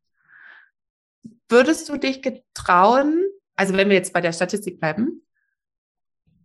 [1.48, 3.24] Würdest du dich getrauen,
[3.56, 5.22] also wenn wir jetzt bei der Statistik bleiben,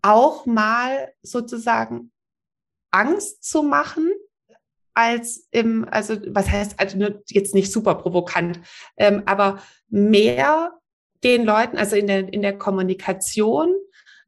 [0.02, 2.12] auch mal sozusagen
[2.92, 4.12] Angst zu machen,
[4.94, 8.60] als im, also was heißt, also jetzt nicht super provokant,
[8.98, 10.80] ähm, aber mehr
[11.24, 13.74] den Leuten, also in der, in der Kommunikation,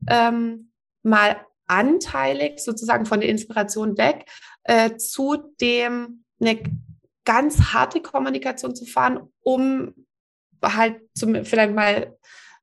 [0.10, 0.72] ähm,
[1.04, 4.26] mal anteilig sozusagen von der Inspiration weg,
[4.64, 6.60] äh, zu dem eine
[7.26, 9.94] ganz harte Kommunikation zu fahren, um
[10.64, 12.16] halt zum, vielleicht mal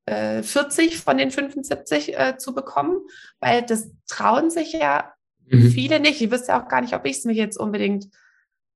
[0.05, 2.97] 40 äh, von den 75 äh, zu bekommen,
[3.39, 5.13] weil das trauen sich ja
[5.47, 5.69] mhm.
[5.69, 6.21] viele nicht.
[6.21, 8.07] Ich wüsste auch gar nicht, ob ich es mir jetzt unbedingt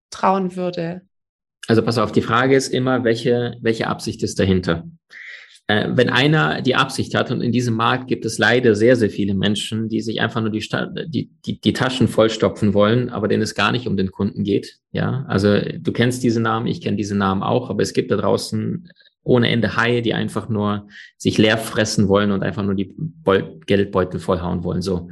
[0.10, 1.02] trauen würde.
[1.68, 4.86] Also pass auf, die Frage ist immer, welche, welche Absicht ist dahinter?
[5.68, 9.10] Äh, wenn einer die Absicht hat, und in diesem Markt gibt es leider sehr, sehr
[9.10, 10.66] viele Menschen, die sich einfach nur die,
[11.08, 14.78] die, die, die Taschen vollstopfen wollen, aber denen es gar nicht um den Kunden geht.
[14.92, 18.16] Ja, also du kennst diese Namen, ich kenne diese Namen auch, aber es gibt da
[18.16, 18.90] draußen
[19.24, 23.60] ohne Ende Haie, die einfach nur sich leer fressen wollen und einfach nur die Bol
[23.66, 24.82] Geldbeutel vollhauen wollen.
[24.82, 25.10] So.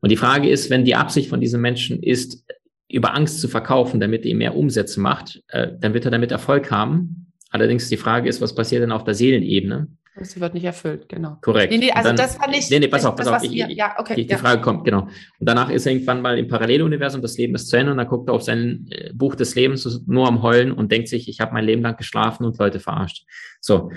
[0.00, 2.44] Und die Frage ist, wenn die Absicht von diesem Menschen ist,
[2.90, 6.70] über Angst zu verkaufen, damit er mehr Umsätze macht, äh, dann wird er damit Erfolg
[6.70, 7.27] haben.
[7.50, 9.88] Allerdings die Frage ist, was passiert denn auf der Seelenebene?
[10.20, 11.38] Sie wird nicht erfüllt, genau.
[11.40, 11.72] Korrekt.
[11.72, 12.70] Nee, nee, also dann, das war nicht.
[12.70, 13.44] Nee, nee, pass auf, pass das, auf.
[13.44, 14.16] Ich, ja, okay.
[14.16, 14.38] Die, die ja.
[14.38, 15.02] Frage kommt, genau.
[15.02, 15.10] Und
[15.48, 18.28] danach ist er irgendwann mal im Paralleluniversum, das Leben ist zu Ende und dann guckt
[18.28, 21.52] er auf sein äh, Buch des Lebens nur am Heulen und denkt sich, ich habe
[21.52, 23.26] mein Leben lang geschlafen und Leute verarscht.
[23.60, 23.90] So.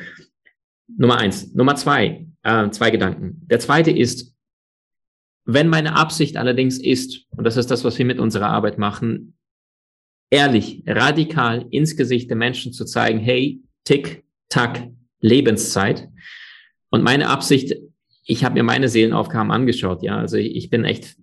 [0.88, 1.54] Nummer eins.
[1.54, 3.42] Nummer zwei, äh, zwei Gedanken.
[3.48, 4.36] Der zweite ist,
[5.46, 9.38] wenn meine Absicht allerdings ist, und das ist das, was wir mit unserer Arbeit machen,
[10.32, 14.88] ehrlich, radikal ins Gesicht der Menschen zu zeigen, hey, tick, tack,
[15.20, 16.10] Lebenszeit.
[16.90, 17.76] Und meine Absicht,
[18.26, 20.18] ich habe mir meine Seelenaufgaben angeschaut, ja.
[20.18, 21.16] Also ich bin echt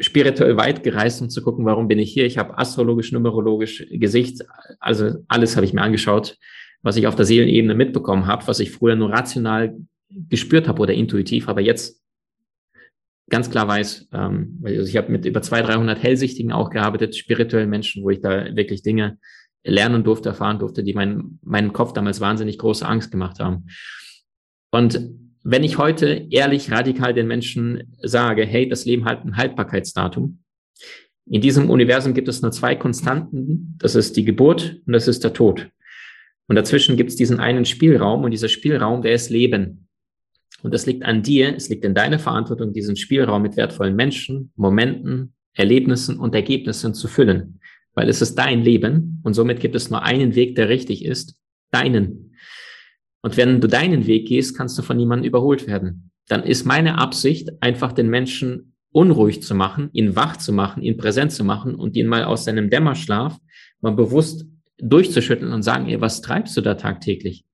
[0.00, 2.26] spirituell weit gereist, um zu gucken, warum bin ich hier.
[2.26, 4.42] Ich habe astrologisch, numerologisch, Gesicht,
[4.78, 6.38] also alles habe ich mir angeschaut,
[6.82, 9.76] was ich auf der Seelenebene mitbekommen habe, was ich früher nur rational
[10.28, 12.01] gespürt habe oder intuitiv, aber jetzt
[13.32, 17.70] ganz klar weiß, ähm, also ich habe mit über 200, 300 Hellsichtigen auch gearbeitet, spirituellen
[17.70, 19.18] Menschen, wo ich da wirklich Dinge
[19.64, 23.66] lernen durfte, erfahren durfte, die mein, meinem Kopf damals wahnsinnig große Angst gemacht haben.
[24.70, 25.10] Und
[25.42, 30.42] wenn ich heute ehrlich radikal den Menschen sage, hey, das Leben hat ein Haltbarkeitsdatum,
[31.26, 35.24] in diesem Universum gibt es nur zwei Konstanten, das ist die Geburt und das ist
[35.24, 35.70] der Tod.
[36.48, 39.81] Und dazwischen gibt es diesen einen Spielraum und dieser Spielraum, der ist Leben.
[40.62, 44.52] Und das liegt an dir, es liegt in deiner Verantwortung, diesen Spielraum mit wertvollen Menschen,
[44.56, 47.60] Momenten, Erlebnissen und Ergebnissen zu füllen.
[47.94, 51.36] Weil es ist dein Leben und somit gibt es nur einen Weg, der richtig ist,
[51.70, 52.34] deinen.
[53.22, 56.10] Und wenn du deinen Weg gehst, kannst du von niemandem überholt werden.
[56.28, 60.96] Dann ist meine Absicht, einfach den Menschen unruhig zu machen, ihn wach zu machen, ihn
[60.96, 63.38] präsent zu machen und ihn mal aus seinem Dämmerschlaf
[63.80, 64.46] mal bewusst
[64.78, 67.44] durchzuschütteln und sagen, ey, was treibst du da tagtäglich?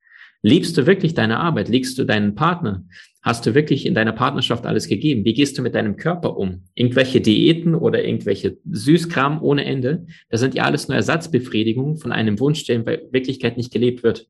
[0.43, 1.69] Liebst du wirklich deine Arbeit?
[1.69, 2.85] Liebst du deinen Partner?
[3.23, 5.25] Hast du wirklich in deiner Partnerschaft alles gegeben?
[5.25, 6.65] Wie gehst du mit deinem Körper um?
[6.75, 12.39] Irgendwelche Diäten oder irgendwelche Süßkram ohne Ende, das sind ja alles nur Ersatzbefriedigungen von einem
[12.39, 14.29] Wunsch, der in Wirklichkeit nicht gelebt wird.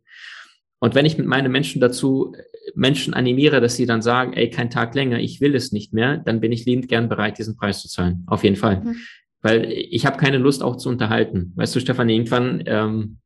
[0.80, 2.34] Und wenn ich mit meinen Menschen dazu
[2.74, 6.18] Menschen animiere, dass sie dann sagen, ey, kein Tag länger, ich will es nicht mehr,
[6.18, 8.24] dann bin ich liebend gern bereit, diesen Preis zu zahlen.
[8.26, 8.80] Auf jeden Fall.
[8.80, 8.96] Mhm.
[9.42, 11.52] Weil ich habe keine Lust auch zu unterhalten.
[11.56, 13.18] Weißt du, Stefan, irgendwann, ähm,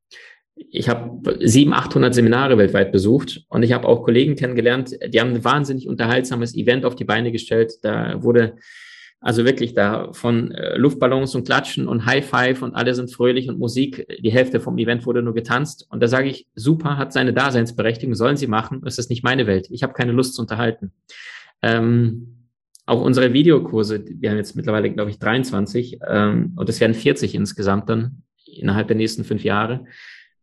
[0.75, 5.35] ich habe sieben, 800 Seminare weltweit besucht und ich habe auch Kollegen kennengelernt, die haben
[5.35, 7.75] ein wahnsinnig unterhaltsames Event auf die Beine gestellt.
[7.83, 8.55] Da wurde
[9.21, 13.51] also wirklich da von äh, Luftballons und Klatschen und High Five und alle sind fröhlich
[13.51, 14.07] und Musik.
[14.21, 15.87] Die Hälfte vom Event wurde nur getanzt.
[15.91, 18.83] Und da sage ich, super, hat seine Daseinsberechtigung, sollen sie machen.
[18.87, 19.69] Es ist nicht meine Welt.
[19.71, 20.93] Ich habe keine Lust zu unterhalten.
[21.61, 22.49] Ähm,
[22.87, 27.35] auch unsere Videokurse, wir haben jetzt mittlerweile, glaube ich, 23 ähm, und es werden 40
[27.35, 29.85] insgesamt dann innerhalb der nächsten fünf Jahre.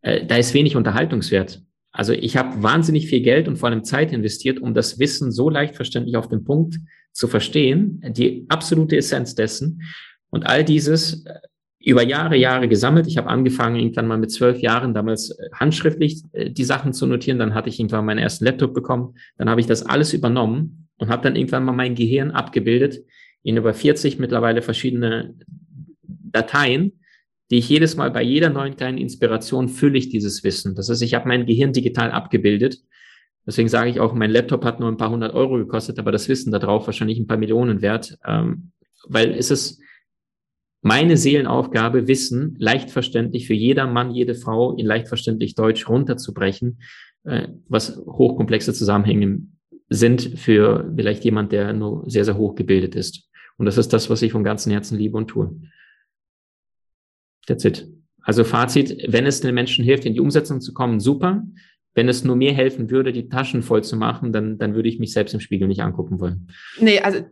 [0.02, 1.62] Äh, da ist wenig Unterhaltungswert.
[1.92, 5.50] Also ich habe wahnsinnig viel Geld und vor allem Zeit investiert, um das Wissen so
[5.50, 6.78] leicht verständlich auf den Punkt
[7.12, 9.82] zu verstehen, die absolute Essenz dessen.
[10.30, 11.34] Und all dieses äh,
[11.82, 13.06] über Jahre, Jahre gesammelt.
[13.06, 17.38] Ich habe angefangen, irgendwann mal mit zwölf Jahren damals äh, handschriftlich die Sachen zu notieren.
[17.38, 19.14] Dann hatte ich irgendwann meinen ersten Laptop bekommen.
[19.38, 23.00] Dann habe ich das alles übernommen und habe dann irgendwann mal mein Gehirn abgebildet
[23.42, 25.34] in über 40 mittlerweile verschiedene
[26.02, 26.99] Dateien,
[27.50, 30.74] die ich jedes Mal bei jeder neuen kleinen Inspiration fülle ich dieses Wissen.
[30.74, 32.78] Das heißt, ich habe mein Gehirn digital abgebildet.
[33.46, 36.28] Deswegen sage ich auch, mein Laptop hat nur ein paar hundert Euro gekostet, aber das
[36.28, 38.70] Wissen da drauf wahrscheinlich ein paar Millionen wert, ähm,
[39.08, 39.80] weil es ist
[40.82, 46.80] meine Seelenaufgabe, Wissen leicht verständlich für jeder Mann, jede Frau in leicht verständlich Deutsch runterzubrechen,
[47.24, 49.40] äh, was hochkomplexe Zusammenhänge
[49.88, 53.28] sind für vielleicht jemand, der nur sehr, sehr hoch gebildet ist.
[53.56, 55.60] Und das ist das, was ich von ganzem Herzen liebe und tue.
[57.50, 57.88] That's it.
[58.22, 61.42] Also Fazit, wenn es den Menschen hilft, in die Umsetzung zu kommen, super.
[61.94, 65.00] Wenn es nur mir helfen würde, die Taschen voll zu machen, dann, dann würde ich
[65.00, 66.46] mich selbst im Spiegel nicht angucken wollen.
[66.78, 67.26] Nee, also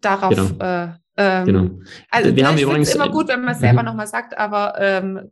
[0.00, 0.34] darauf.
[0.34, 0.64] Genau.
[0.64, 1.70] Äh, ähm, genau.
[2.10, 3.86] Also wir haben übrigens immer gut, wenn man es selber mhm.
[3.86, 5.30] nochmal sagt, aber ähm,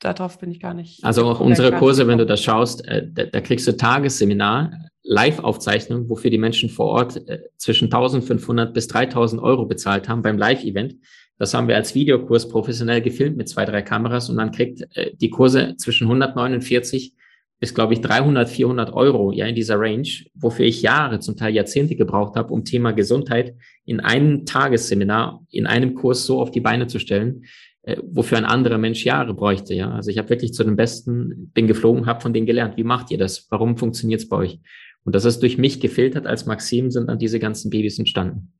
[0.00, 1.04] darauf bin ich gar nicht.
[1.04, 4.72] Also auch unsere Kurse, wenn du das schaust, äh, da, da, kriegst du Tagesseminar,
[5.04, 10.38] Live-Aufzeichnung, wofür die Menschen vor Ort äh, zwischen 1500 bis 3000 Euro bezahlt haben beim
[10.38, 10.96] Live-Event.
[11.38, 15.14] Das haben wir als Videokurs professionell gefilmt mit zwei, drei Kameras und man kriegt äh,
[15.16, 17.12] die Kurse zwischen 149
[17.58, 21.54] bis, glaube ich, 300, 400 Euro, ja, in dieser Range, wofür ich Jahre, zum Teil
[21.54, 23.54] Jahrzehnte gebraucht habe, um Thema Gesundheit
[23.86, 27.44] in einem Tagesseminar, in einem Kurs so auf die Beine zu stellen,
[27.82, 29.90] äh, wofür ein anderer Mensch Jahre bräuchte, ja.
[29.90, 32.76] Also ich habe wirklich zu den Besten, bin geflogen, habe von denen gelernt.
[32.76, 33.46] Wie macht ihr das?
[33.50, 34.60] Warum funktioniert es bei euch?
[35.04, 38.52] Und das ist durch mich gefiltert als Maxim, sind dann diese ganzen Babys entstanden.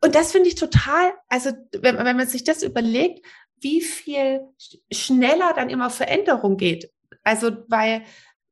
[0.00, 3.24] Und das finde ich total, also wenn, wenn man sich das überlegt,
[3.60, 4.40] wie viel
[4.92, 6.90] schneller dann immer Veränderung geht.
[7.24, 8.04] Also weil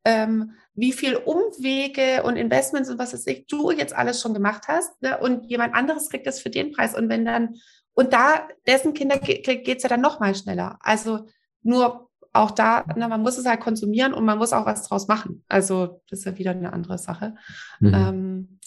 [0.05, 4.65] ähm, wie viel Umwege und Investments und was weiß ich, du jetzt alles schon gemacht
[4.69, 5.19] hast ne?
[5.19, 6.97] und jemand anderes kriegt das für den Preis.
[6.97, 7.57] Und wenn dann,
[7.95, 10.79] und da, dessen Kinder geht es ja dann noch mal schneller.
[10.81, 11.27] Also
[11.63, 15.09] nur auch da, ne, man muss es halt konsumieren und man muss auch was draus
[15.09, 15.43] machen.
[15.49, 17.35] Also das ist ja wieder eine andere Sache.
[17.81, 17.95] Mhm.
[17.95, 18.61] Ähm,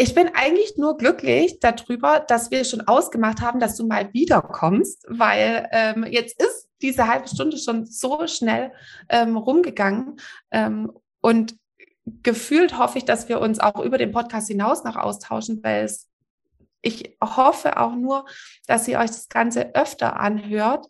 [0.00, 5.04] ich bin eigentlich nur glücklich darüber, dass wir schon ausgemacht haben, dass du mal wiederkommst,
[5.08, 8.72] weil ähm, jetzt ist diese halbe Stunde schon so schnell
[9.08, 10.20] ähm, rumgegangen.
[10.52, 11.56] Ähm, und
[12.22, 16.06] gefühlt hoffe ich, dass wir uns auch über den Podcast hinaus noch austauschen, weil es,
[16.80, 18.24] ich hoffe auch nur,
[18.68, 20.86] dass ihr euch das Ganze öfter anhört,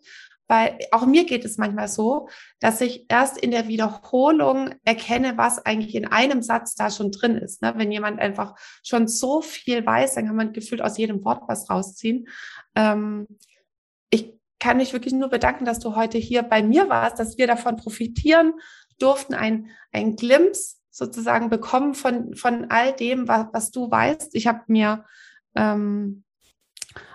[0.49, 2.27] weil auch mir geht es manchmal so,
[2.59, 7.37] dass ich erst in der Wiederholung erkenne, was eigentlich in einem Satz da schon drin
[7.37, 7.61] ist.
[7.61, 7.73] Ne?
[7.77, 11.69] Wenn jemand einfach schon so viel weiß, dann kann man gefühlt aus jedem Wort was
[11.69, 12.27] rausziehen.
[12.75, 13.27] Ähm,
[14.09, 17.45] ich kann mich wirklich nur bedanken, dass du heute hier bei mir warst, dass wir
[17.45, 18.53] davon profitieren
[18.97, 24.33] durften, ein, ein Glimpse sozusagen bekommen von, von all dem, was, was du weißt.
[24.33, 25.05] Ich habe mir
[25.55, 26.23] ähm,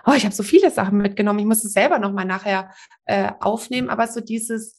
[0.05, 2.73] oh, ich habe so viele Sachen mitgenommen, ich muss es selber nochmal nachher
[3.05, 4.77] äh, aufnehmen, aber so dieses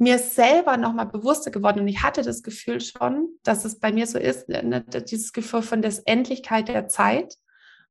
[0.00, 4.06] mir selber nochmal bewusster geworden und ich hatte das Gefühl schon, dass es bei mir
[4.06, 7.34] so ist, ne, ne dieses Gefühl von der Endlichkeit der Zeit.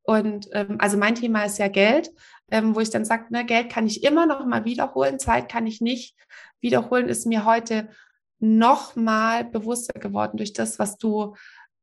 [0.02, 2.10] Und ähm, also mein Thema ist ja Geld,
[2.50, 5.68] ähm, wo ich dann sage, ne, Geld kann ich immer noch mal wiederholen, Zeit kann
[5.68, 6.16] ich nicht
[6.62, 7.90] wiederholen, ist mir heute
[8.40, 11.36] noch mal bewusster geworden durch das, was du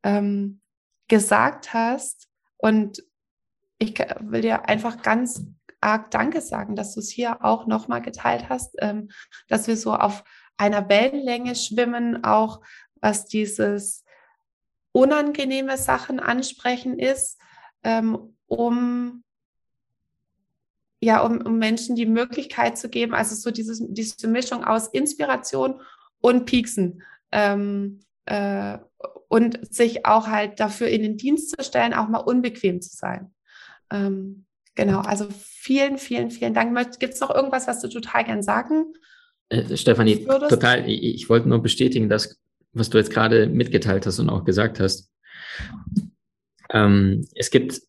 [0.02, 0.60] ähm,
[1.06, 2.26] gesagt hast.
[2.56, 3.04] Und
[3.78, 5.44] ich will dir einfach ganz
[5.80, 9.10] arg Danke sagen, dass du es hier auch noch mal geteilt hast, ähm,
[9.48, 10.24] dass wir so auf
[10.56, 12.60] einer Wellenlänge schwimmen, auch
[13.00, 14.04] was dieses
[14.92, 17.38] unangenehme Sachen ansprechen ist,
[17.82, 19.22] ähm, um
[21.00, 25.80] ja, um, um Menschen die Möglichkeit zu geben, also so dieses, diese Mischung aus Inspiration
[26.20, 28.78] und Pieksen ähm, äh,
[29.28, 33.34] und sich auch halt dafür in den Dienst zu stellen, auch mal unbequem zu sein.
[33.90, 36.74] Ähm, genau, also vielen, vielen, vielen Dank.
[36.98, 38.92] Gibt es noch irgendwas, was du total gern sagen
[39.48, 40.88] äh, Stefanie, total.
[40.88, 42.40] Ich, ich wollte nur bestätigen, dass,
[42.72, 45.12] was du jetzt gerade mitgeteilt hast und auch gesagt hast.
[46.70, 47.80] Ähm, es gibt,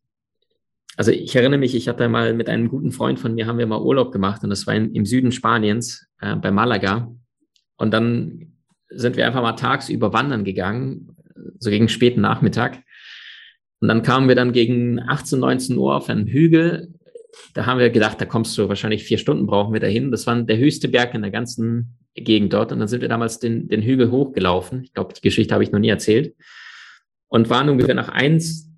[0.95, 3.67] also ich erinnere mich, ich hatte mal mit einem guten Freund von mir, haben wir
[3.67, 7.11] mal Urlaub gemacht und das war in, im Süden Spaniens, äh, bei Malaga.
[7.77, 8.53] Und dann
[8.89, 11.15] sind wir einfach mal tagsüber wandern gegangen,
[11.59, 12.83] so gegen späten Nachmittag.
[13.79, 16.93] Und dann kamen wir dann gegen 18, 19 Uhr auf einen Hügel
[17.53, 20.11] da haben wir gedacht, da kommst du wahrscheinlich vier Stunden brauchen wir dahin.
[20.11, 22.71] Das war der höchste Berg in der ganzen Gegend dort.
[22.71, 24.83] Und dann sind wir damals den, den Hügel hochgelaufen.
[24.83, 26.35] Ich glaube, die Geschichte habe ich noch nie erzählt.
[27.27, 28.71] Und waren ungefähr nach eins,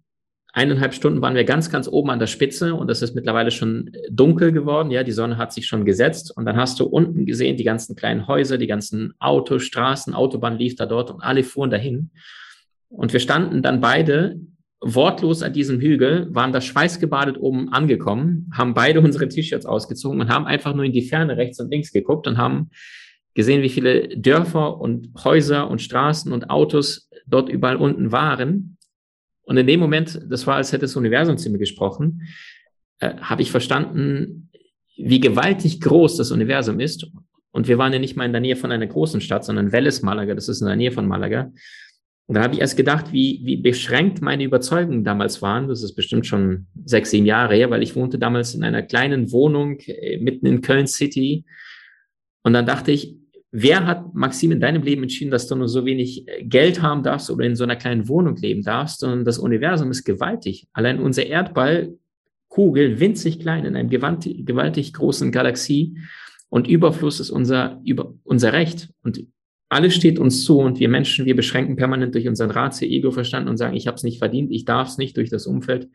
[0.53, 3.91] eineinhalb Stunden waren wir ganz, ganz oben an der Spitze und es ist mittlerweile schon
[4.09, 4.89] dunkel geworden.
[4.89, 7.95] Ja, die Sonne hat sich schon gesetzt und dann hast du unten gesehen die ganzen
[7.95, 12.09] kleinen Häuser, die ganzen Autos, Straßen, Autobahn lief da dort und alle fuhren dahin.
[12.89, 14.39] Und wir standen dann beide
[14.81, 20.29] wortlos an diesem Hügel, waren da schweißgebadet oben angekommen, haben beide unsere T-Shirts ausgezogen und
[20.29, 22.69] haben einfach nur in die Ferne rechts und links geguckt und haben
[23.33, 28.77] gesehen, wie viele Dörfer und Häuser und Straßen und Autos dort überall unten waren.
[29.43, 32.27] Und in dem Moment, das war, als hätte das Universum zu mir gesprochen,
[32.99, 34.49] äh, habe ich verstanden,
[34.95, 37.07] wie gewaltig groß das Universum ist.
[37.51, 40.01] Und wir waren ja nicht mal in der Nähe von einer großen Stadt, sondern Welles,
[40.01, 41.51] Malaga, das ist in der Nähe von Malaga.
[42.29, 45.67] Und da habe ich erst gedacht, wie, wie beschränkt meine Überzeugungen damals waren.
[45.67, 49.31] Das ist bestimmt schon sechs, sieben Jahre her, weil ich wohnte damals in einer kleinen
[49.31, 51.43] Wohnung äh, mitten in Köln City.
[52.43, 53.17] Und dann dachte ich,
[53.49, 57.01] wer hat, Maxim, in deinem Leben entschieden, dass du nur so wenig äh, Geld haben
[57.01, 59.03] darfst oder in so einer kleinen Wohnung leben darfst?
[59.03, 60.67] Und das Universum ist gewaltig.
[60.71, 65.97] Allein unser Erdballkugel, winzig klein, in einem gewaltig, gewaltig großen Galaxie.
[66.49, 68.89] Und Überfluss ist unser, über, unser Recht.
[69.01, 69.25] Und
[69.69, 73.57] alles steht uns zu und wir Menschen, wir beschränken permanent durch unseren Ratio, Ego-Verstand und
[73.57, 75.87] sagen, ich habe es nicht verdient, ich darf es nicht durch das Umfeld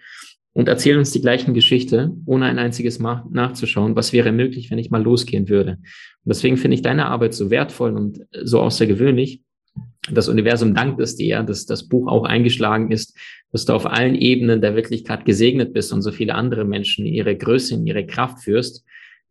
[0.52, 4.78] und erzählen uns die gleichen Geschichte, ohne ein einziges Mal nachzuschauen, was wäre möglich, wenn
[4.78, 5.72] ich mal losgehen würde.
[5.72, 9.42] Und deswegen finde ich deine Arbeit so wertvoll und so außergewöhnlich.
[10.12, 13.18] Das Universum dankt es dir, dass das Buch auch eingeschlagen ist,
[13.50, 17.14] dass du auf allen Ebenen der Wirklichkeit gesegnet bist und so viele andere Menschen in
[17.14, 18.84] ihre Größe, in ihre Kraft führst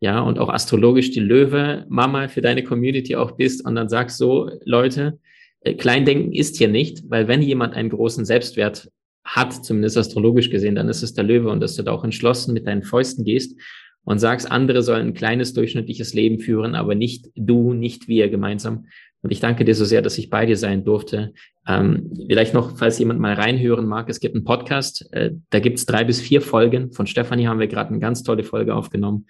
[0.03, 4.17] ja, und auch astrologisch die Löwe, Mama für deine Community auch bist und dann sagst
[4.17, 5.17] so, Leute,
[5.61, 8.91] äh, Kleindenken ist hier nicht, weil wenn jemand einen großen Selbstwert
[9.23, 12.53] hat, zumindest astrologisch gesehen, dann ist es der Löwe und dass du da auch entschlossen
[12.53, 13.57] mit deinen Fäusten gehst
[14.03, 18.87] und sagst, andere sollen ein kleines durchschnittliches Leben führen, aber nicht du, nicht wir gemeinsam.
[19.21, 21.31] Und ich danke dir so sehr, dass ich bei dir sein durfte.
[21.65, 25.85] Ähm, vielleicht noch, falls jemand mal reinhören mag, es gibt einen Podcast, äh, da gibt's
[25.85, 26.91] drei bis vier Folgen.
[26.91, 29.27] Von Stefanie haben wir gerade eine ganz tolle Folge aufgenommen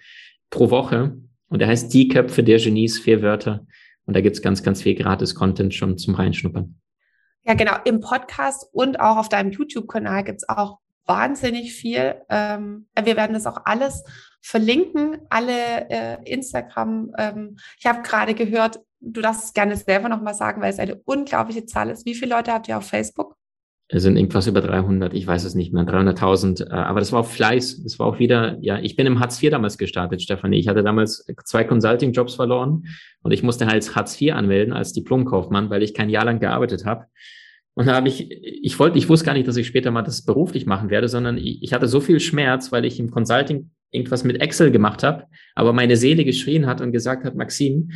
[0.50, 1.16] pro Woche.
[1.48, 3.66] Und der heißt Die Köpfe der Genies, vier Wörter.
[4.06, 6.78] Und da gibt's ganz, ganz viel Gratis-Content schon zum Reinschnuppern.
[7.44, 7.76] Ja, genau.
[7.84, 12.16] Im Podcast und auch auf deinem YouTube-Kanal gibt's auch wahnsinnig viel.
[12.30, 14.04] Ähm, wir werden das auch alles
[14.40, 17.12] verlinken, alle äh, Instagram.
[17.18, 20.96] Ähm, ich habe gerade gehört, du darfst es gerne selber nochmal sagen, weil es eine
[21.04, 22.06] unglaubliche Zahl ist.
[22.06, 23.36] Wie viele Leute habt ihr auf Facebook?
[23.88, 26.68] Es sind irgendwas über 300, ich weiß es nicht mehr, 300.000.
[26.68, 27.82] Äh, aber das war auch Fleiß.
[27.82, 30.58] Das war auch wieder, ja, ich bin im Hartz IV damals gestartet, Stefanie.
[30.58, 32.84] Ich hatte damals zwei Consulting-Jobs verloren
[33.22, 36.86] und ich musste halt Hartz IV anmelden als Diplomkaufmann, weil ich kein Jahr lang gearbeitet
[36.86, 37.06] habe.
[37.74, 40.22] Und da habe ich, ich wollte, ich wusste gar nicht, dass ich später mal das
[40.24, 44.24] beruflich machen werde, sondern ich, ich hatte so viel Schmerz, weil ich im Consulting irgendwas
[44.24, 47.90] mit Excel gemacht habe, aber meine Seele geschrien hat und gesagt hat, Maxim,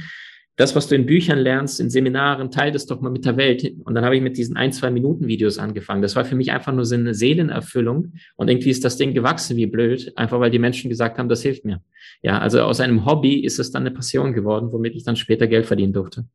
[0.59, 3.65] das, was du in Büchern lernst, in Seminaren, teile das doch mal mit der Welt.
[3.85, 6.03] Und dann habe ich mit diesen ein, zwei Minuten Videos angefangen.
[6.03, 8.15] Das war für mich einfach nur so eine Seelenerfüllung.
[8.35, 11.43] Und irgendwie ist das Ding gewachsen wie blöd, einfach weil die Menschen gesagt haben, das
[11.43, 11.81] hilft mir.
[12.23, 15.47] Ja, also aus einem Hobby ist es dann eine Passion geworden, womit ich dann später
[15.47, 16.27] Geld verdienen durfte.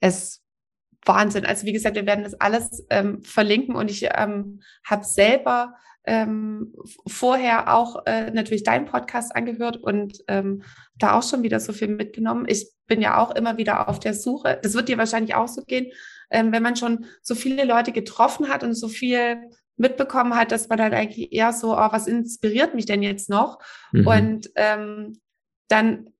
[0.00, 0.42] Es
[1.04, 1.44] Wahnsinn.
[1.44, 5.74] Also wie gesagt, wir werden das alles ähm, verlinken und ich ähm, habe selber
[6.06, 6.74] ähm,
[7.06, 10.62] vorher auch äh, natürlich deinen Podcast angehört und ähm,
[10.96, 12.46] da auch schon wieder so viel mitgenommen.
[12.48, 14.58] Ich bin ja auch immer wieder auf der Suche.
[14.62, 15.90] Das wird dir wahrscheinlich auch so gehen,
[16.30, 19.38] ähm, wenn man schon so viele Leute getroffen hat und so viel
[19.76, 23.58] mitbekommen hat, dass man dann eigentlich eher so, oh, was inspiriert mich denn jetzt noch?
[23.92, 24.06] Mhm.
[24.06, 25.20] Und ähm,
[25.68, 26.10] dann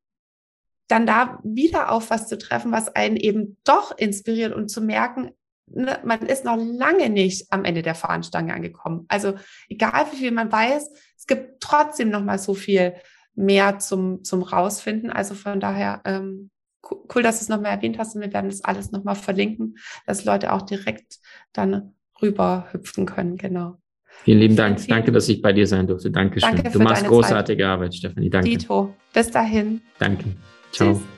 [0.88, 5.30] dann da wieder auf was zu treffen, was einen eben doch inspiriert und zu merken,
[5.66, 9.04] ne, man ist noch lange nicht am Ende der Fahnenstange angekommen.
[9.08, 9.34] Also
[9.68, 12.94] egal wie viel man weiß, es gibt trotzdem noch mal so viel
[13.34, 15.10] mehr zum, zum rausfinden.
[15.10, 16.50] Also von daher ähm,
[17.14, 20.24] cool, dass du es nochmal erwähnt hast und wir werden das alles nochmal verlinken, dass
[20.24, 21.18] Leute auch direkt
[21.52, 23.36] dann rüber hüpfen können.
[23.36, 23.78] Genau.
[24.22, 24.80] Vielen lieben Dank.
[24.80, 26.10] Vielen, Danke, dass ich bei dir sein durfte.
[26.10, 26.54] Dankeschön.
[26.54, 27.68] Danke du machst großartige Zeit.
[27.68, 28.30] Arbeit, Stefanie.
[28.30, 28.48] Danke.
[28.48, 28.94] Dito.
[29.12, 29.82] Bis dahin.
[29.98, 30.24] Danke.
[30.70, 30.94] Ciao.
[30.94, 31.13] Tschüss.